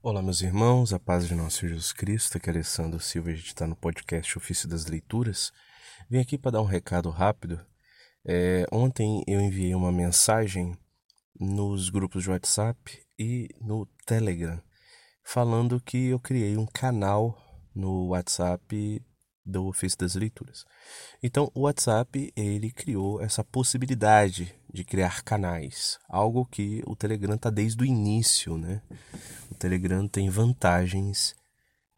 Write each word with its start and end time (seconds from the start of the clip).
Olá, 0.00 0.22
meus 0.22 0.42
irmãos, 0.42 0.92
a 0.92 0.98
paz 1.00 1.26
de 1.26 1.34
nosso 1.34 1.66
Jesus 1.66 1.92
Cristo, 1.92 2.36
aqui 2.36 2.48
é 2.48 2.52
Alessandro 2.52 3.00
Silva, 3.00 3.30
a 3.30 3.34
gente 3.34 3.48
está 3.48 3.66
no 3.66 3.74
podcast 3.74 4.38
Ofício 4.38 4.68
das 4.68 4.86
Leituras. 4.86 5.52
Vim 6.08 6.20
aqui 6.20 6.38
para 6.38 6.52
dar 6.52 6.62
um 6.62 6.66
recado 6.66 7.10
rápido. 7.10 7.60
É, 8.24 8.64
ontem 8.70 9.24
eu 9.26 9.40
enviei 9.40 9.74
uma 9.74 9.90
mensagem 9.90 10.78
nos 11.38 11.90
grupos 11.90 12.22
de 12.22 12.30
WhatsApp 12.30 13.02
e 13.18 13.48
no 13.60 13.86
Telegram, 14.06 14.62
falando 15.24 15.80
que 15.80 16.06
eu 16.06 16.20
criei 16.20 16.56
um 16.56 16.66
canal 16.66 17.36
no 17.74 18.10
WhatsApp 18.10 19.04
do 19.44 19.66
ofício 19.66 19.98
das 19.98 20.14
leituras. 20.14 20.64
Então, 21.20 21.50
o 21.54 21.62
WhatsApp 21.62 22.32
ele 22.36 22.70
criou 22.70 23.20
essa 23.20 23.42
possibilidade 23.42 24.54
de 24.72 24.84
criar 24.84 25.22
canais, 25.22 25.98
algo 26.08 26.44
que 26.44 26.82
o 26.86 26.94
Telegram 26.94 27.34
está 27.34 27.50
desde 27.50 27.82
o 27.82 27.86
início, 27.86 28.58
né? 28.58 28.82
Telegram 29.58 30.06
tem 30.08 30.30
vantagens, 30.30 31.34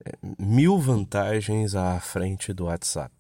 é, 0.05 0.13
mil 0.39 0.79
vantagens 0.79 1.75
à 1.75 2.01
frente 2.01 2.53
do 2.53 2.65
WhatsApp. 2.65 3.15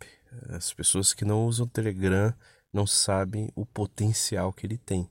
As 0.48 0.72
pessoas 0.72 1.12
que 1.12 1.24
não 1.24 1.44
usam 1.46 1.66
o 1.66 1.68
Telegram 1.68 2.32
não 2.72 2.86
sabem 2.86 3.50
o 3.54 3.66
potencial 3.66 4.52
que 4.52 4.66
ele 4.66 4.78
tem 4.78 5.08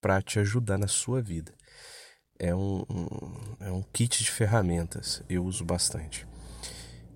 para 0.00 0.20
te 0.22 0.38
ajudar 0.38 0.78
na 0.78 0.88
sua 0.88 1.20
vida. 1.20 1.52
É 2.38 2.54
um, 2.54 2.84
um, 2.90 3.56
é 3.60 3.70
um 3.70 3.82
kit 3.82 4.22
de 4.24 4.30
ferramentas, 4.30 5.22
eu 5.28 5.44
uso 5.44 5.64
bastante. 5.64 6.26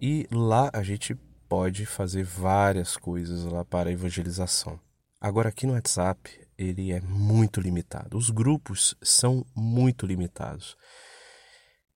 E 0.00 0.28
lá 0.30 0.70
a 0.72 0.82
gente 0.82 1.14
pode 1.48 1.86
fazer 1.86 2.22
várias 2.22 2.96
coisas 2.96 3.44
lá 3.44 3.64
para 3.64 3.90
evangelização. 3.90 4.78
Agora 5.20 5.48
aqui 5.48 5.66
no 5.66 5.72
WhatsApp 5.72 6.45
ele 6.58 6.92
é 6.92 7.00
muito 7.00 7.60
limitado. 7.60 8.16
Os 8.16 8.30
grupos 8.30 8.94
são 9.02 9.44
muito 9.54 10.06
limitados. 10.06 10.76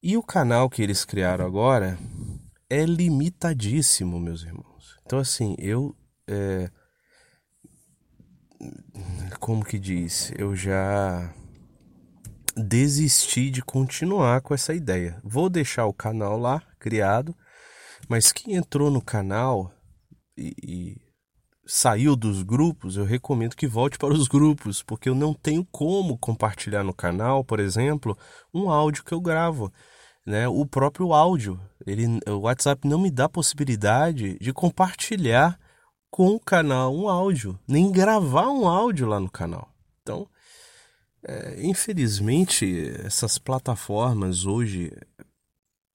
E 0.03 0.17
o 0.17 0.23
canal 0.23 0.69
que 0.71 0.83
eles 0.83 1.05
criaram 1.05 1.47
agora 1.47 1.99
é 2.69 2.85
limitadíssimo, 2.85 4.19
meus 4.19 4.43
irmãos. 4.43 4.99
Então 5.05 5.19
assim, 5.19 5.55
eu 5.59 5.95
é, 6.27 6.71
como 9.39 9.65
que 9.65 9.79
diz, 9.79 10.33
eu 10.37 10.55
já 10.55 11.35
desisti 12.57 13.51
de 13.51 13.63
continuar 13.63 14.41
com 14.41 14.55
essa 14.55 14.75
ideia. 14.75 15.21
Vou 15.25 15.49
deixar 15.49 15.87
o 15.87 15.95
canal 15.95 16.39
lá 16.39 16.63
criado 16.79 17.35
mas 18.09 18.33
quem 18.33 18.55
entrou 18.55 18.91
no 18.91 19.01
canal 19.01 19.73
e, 20.37 20.55
e 20.63 20.97
saiu 21.67 22.17
dos 22.17 22.43
grupos, 22.43 22.97
eu 22.97 23.05
recomendo 23.05 23.55
que 23.55 23.67
volte 23.67 23.99
para 23.99 24.13
os 24.13 24.27
grupos, 24.27 24.83
porque 24.83 25.09
eu 25.09 25.15
não 25.15 25.35
tenho 25.35 25.65
como 25.71 26.19
compartilhar 26.19 26.83
no 26.83 26.95
canal, 26.95 27.45
por 27.45 27.61
exemplo, 27.61 28.17
um 28.53 28.71
áudio 28.71 29.05
que 29.05 29.13
eu 29.13 29.21
gravo. 29.21 29.73
Né? 30.27 30.49
O 30.49 30.67
próprio 30.67 31.13
áudio, 31.13 31.61
ele, 31.87 32.07
o 32.29 32.41
WhatsApp 32.41 32.87
não 32.87 32.99
me 32.99 33.11
dá 33.11 33.29
possibilidade 33.29 34.39
de 34.39 34.53
compartilhar 34.53 35.59
com 36.11 36.29
o 36.29 36.41
canal 36.41 36.95
um 36.95 37.09
áudio, 37.09 37.59
nem 37.67 37.91
gravar 37.91 38.51
um 38.51 38.69
áudio 38.69 39.07
lá 39.07 39.21
no 39.21 39.31
canal. 39.31 39.73
Então, 40.03 40.29
é, 41.23 41.65
infelizmente, 41.65 42.91
essas 43.05 43.39
plataformas 43.39 44.45
hoje 44.45 44.93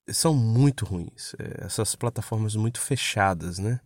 são 0.09 0.33
muito 0.33 0.85
ruins. 0.85 1.35
É, 1.39 1.65
essas 1.65 1.95
plataformas 1.95 2.55
muito 2.55 2.79
fechadas, 2.79 3.59
né? 3.59 3.79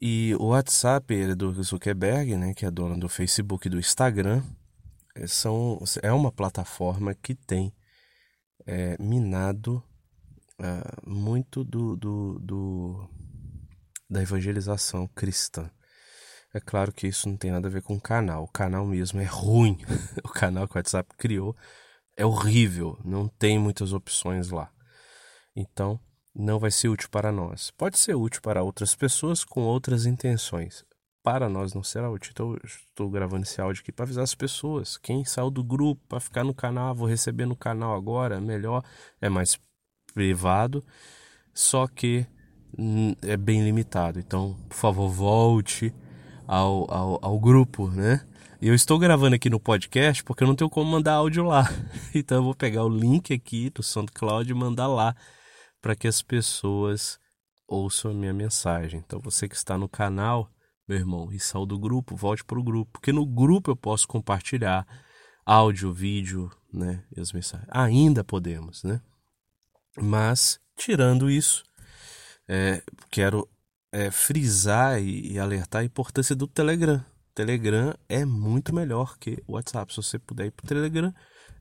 E 0.00 0.34
o 0.38 0.48
WhatsApp 0.48 1.14
é 1.14 1.34
do 1.34 1.62
Zuckerberg, 1.62 2.36
né, 2.36 2.52
que 2.52 2.66
é 2.66 2.70
dono 2.70 2.98
do 2.98 3.08
Facebook 3.08 3.66
e 3.66 3.70
do 3.70 3.78
Instagram, 3.78 4.42
é, 5.14 5.26
são, 5.26 5.82
é 6.02 6.12
uma 6.12 6.30
plataforma 6.30 7.14
que 7.14 7.34
tem 7.34 7.72
é, 8.66 8.96
minado 9.00 9.82
uh, 10.60 11.08
muito 11.10 11.64
do, 11.64 11.96
do, 11.96 12.38
do, 12.40 13.10
da 14.08 14.22
evangelização 14.22 15.08
cristã. 15.08 15.70
É 16.52 16.60
claro 16.60 16.92
que 16.92 17.06
isso 17.06 17.28
não 17.28 17.36
tem 17.36 17.50
nada 17.50 17.68
a 17.68 17.70
ver 17.70 17.82
com 17.82 17.94
o 17.94 18.00
canal. 18.00 18.44
O 18.44 18.48
canal 18.48 18.86
mesmo 18.86 19.20
é 19.20 19.24
ruim. 19.24 19.78
o 20.24 20.28
canal 20.28 20.66
que 20.66 20.74
o 20.74 20.78
WhatsApp 20.78 21.14
criou 21.16 21.56
é 22.16 22.24
horrível, 22.24 22.98
não 23.04 23.28
tem 23.28 23.58
muitas 23.58 23.92
opções 23.92 24.50
lá. 24.50 24.72
Então, 25.54 26.00
não 26.38 26.58
vai 26.58 26.70
ser 26.70 26.88
útil 26.88 27.08
para 27.10 27.32
nós. 27.32 27.70
Pode 27.70 27.98
ser 27.98 28.14
útil 28.14 28.42
para 28.42 28.62
outras 28.62 28.94
pessoas 28.94 29.42
com 29.42 29.62
outras 29.62 30.04
intenções. 30.04 30.84
Para 31.22 31.48
nós 31.48 31.72
não 31.72 31.82
será 31.82 32.10
útil. 32.10 32.30
Então, 32.32 32.52
eu 32.52 32.60
estou 32.64 33.10
gravando 33.10 33.42
esse 33.42 33.60
áudio 33.60 33.82
aqui 33.82 33.90
para 33.90 34.04
avisar 34.04 34.22
as 34.22 34.34
pessoas. 34.34 34.96
Quem 34.98 35.24
saiu 35.24 35.50
do 35.50 35.64
grupo 35.64 36.00
para 36.08 36.20
ficar 36.20 36.44
no 36.44 36.54
canal, 36.54 36.94
vou 36.94 37.08
receber 37.08 37.46
no 37.46 37.56
canal 37.56 37.94
agora, 37.94 38.40
melhor, 38.40 38.84
é 39.20 39.28
mais 39.28 39.58
privado, 40.14 40.84
só 41.52 41.86
que 41.88 42.26
hum, 42.78 43.14
é 43.22 43.36
bem 43.36 43.64
limitado. 43.64 44.20
Então, 44.20 44.56
por 44.68 44.76
favor, 44.76 45.08
volte 45.08 45.92
ao, 46.46 46.90
ao, 46.92 47.18
ao 47.22 47.40
grupo, 47.40 47.88
né? 47.88 48.24
Eu 48.60 48.74
estou 48.74 48.98
gravando 48.98 49.36
aqui 49.36 49.50
no 49.50 49.60
podcast 49.60 50.22
porque 50.22 50.42
eu 50.42 50.48
não 50.48 50.54
tenho 50.54 50.70
como 50.70 50.90
mandar 50.90 51.14
áudio 51.14 51.44
lá. 51.44 51.68
Então 52.14 52.38
eu 52.38 52.44
vou 52.44 52.54
pegar 52.54 52.84
o 52.84 52.88
link 52.88 53.34
aqui 53.34 53.68
do 53.68 53.82
SoundCloud 53.82 54.50
e 54.50 54.54
mandar 54.54 54.86
lá 54.86 55.14
para 55.86 55.94
que 55.94 56.08
as 56.08 56.20
pessoas 56.20 57.16
ouçam 57.64 58.10
a 58.10 58.14
minha 58.14 58.34
mensagem. 58.34 58.98
Então 59.06 59.20
você 59.20 59.48
que 59.48 59.54
está 59.54 59.78
no 59.78 59.88
canal, 59.88 60.50
meu 60.88 60.98
irmão, 60.98 61.32
e 61.32 61.38
saiu 61.38 61.64
do 61.64 61.78
grupo, 61.78 62.16
volte 62.16 62.44
para 62.44 62.58
o 62.58 62.62
grupo, 62.64 62.90
porque 62.90 63.12
no 63.12 63.24
grupo 63.24 63.70
eu 63.70 63.76
posso 63.76 64.08
compartilhar 64.08 64.84
áudio, 65.44 65.92
vídeo, 65.92 66.50
né, 66.72 67.04
e 67.16 67.20
as 67.20 67.32
mensagens. 67.32 67.68
Ainda 67.70 68.24
podemos, 68.24 68.82
né? 68.82 69.00
Mas 69.96 70.58
tirando 70.76 71.30
isso, 71.30 71.62
é, 72.48 72.82
quero 73.08 73.48
é, 73.92 74.10
frisar 74.10 75.00
e, 75.00 75.34
e 75.34 75.38
alertar 75.38 75.82
a 75.82 75.84
importância 75.84 76.34
do 76.34 76.48
Telegram. 76.48 77.00
Telegram 77.32 77.94
é 78.08 78.24
muito 78.24 78.74
melhor 78.74 79.16
que 79.18 79.40
o 79.46 79.52
WhatsApp. 79.52 79.92
Se 79.92 80.02
você 80.02 80.18
puder 80.18 80.46
ir 80.46 80.50
para 80.50 80.64
o 80.64 80.68
Telegram, 80.68 81.14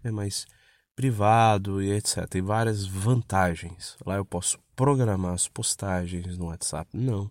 é 0.03 0.09
mais 0.09 0.47
privado 0.95 1.81
e 1.81 1.91
etc. 1.91 2.28
Tem 2.28 2.41
várias 2.41 2.85
vantagens. 2.85 3.97
Lá 4.06 4.16
eu 4.16 4.25
posso 4.25 4.57
programar 4.75 5.33
as 5.33 5.47
postagens 5.47 6.38
no 6.38 6.45
WhatsApp. 6.47 6.89
Não, 6.95 7.29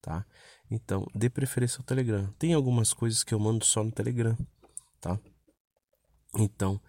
tá? 0.00 0.24
Então, 0.70 1.06
dê 1.14 1.28
preferência 1.28 1.78
ao 1.78 1.84
Telegram. 1.84 2.32
Tem 2.38 2.54
algumas 2.54 2.92
coisas 2.92 3.22
que 3.22 3.34
eu 3.34 3.38
mando 3.38 3.64
só 3.64 3.84
no 3.84 3.92
Telegram, 3.92 4.36
tá? 5.00 5.18
Então, 6.34 6.80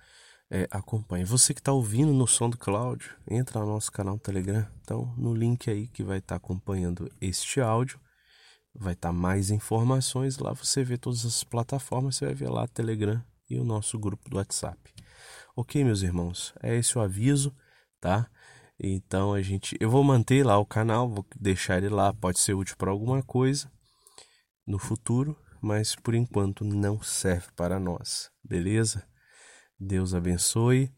é, 0.49 0.67
acompanhe. 0.71 1.25
Você 1.25 1.53
que 1.53 1.59
está 1.59 1.71
ouvindo 1.71 2.13
no 2.13 2.27
som 2.27 2.49
do 2.49 2.57
Cláudio, 2.57 3.13
entra 3.29 3.59
no 3.59 3.67
nosso 3.67 3.91
canal 3.91 4.17
Telegram. 4.17 4.65
Então, 4.81 5.13
no 5.17 5.33
link 5.33 5.69
aí 5.69 5.87
que 5.87 6.03
vai 6.03 6.19
estar 6.19 6.39
tá 6.39 6.45
acompanhando 6.45 7.11
este 7.21 7.61
áudio, 7.61 7.99
vai 8.73 8.93
estar 8.93 9.09
tá 9.09 9.13
mais 9.13 9.51
informações. 9.51 10.37
Lá 10.37 10.53
você 10.53 10.83
vê 10.83 10.97
todas 10.97 11.25
as 11.25 11.43
plataformas, 11.43 12.15
você 12.15 12.25
vai 12.25 12.33
ver 12.33 12.49
lá 12.49 12.67
Telegram 12.67 13.21
e 13.49 13.59
o 13.59 13.63
nosso 13.63 13.99
grupo 13.99 14.29
do 14.29 14.37
WhatsApp. 14.37 14.96
Ok, 15.59 15.83
meus 15.83 16.03
irmãos, 16.03 16.53
é 16.61 16.75
esse 16.75 16.95
o 16.99 17.01
aviso, 17.01 17.51
tá? 17.99 18.29
Então 18.79 19.33
a 19.33 19.41
gente, 19.41 19.75
eu 19.79 19.89
vou 19.89 20.03
manter 20.03 20.45
lá 20.45 20.59
o 20.59 20.65
canal, 20.67 21.09
vou 21.09 21.25
deixar 21.35 21.79
ele 21.79 21.89
lá, 21.89 22.13
pode 22.13 22.39
ser 22.39 22.53
útil 22.53 22.77
para 22.77 22.91
alguma 22.91 23.23
coisa 23.23 23.71
no 24.67 24.77
futuro, 24.77 25.35
mas 25.59 25.95
por 25.95 26.13
enquanto 26.13 26.63
não 26.63 27.01
serve 27.01 27.47
para 27.55 27.79
nós, 27.79 28.29
beleza? 28.43 29.03
Deus 29.79 30.13
abençoe. 30.13 30.93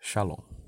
Shalom. 0.00 0.63